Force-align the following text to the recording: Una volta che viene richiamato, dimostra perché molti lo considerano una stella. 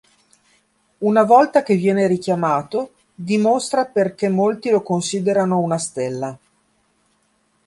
Una 1.01 1.21
volta 1.21 1.61
che 1.61 1.75
viene 1.75 2.07
richiamato, 2.07 2.93
dimostra 3.13 3.85
perché 3.85 4.29
molti 4.29 4.71
lo 4.71 4.81
considerano 4.81 5.59
una 5.59 5.77
stella. 5.77 6.37